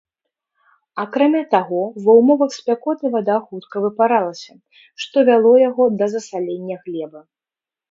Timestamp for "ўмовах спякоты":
2.19-3.05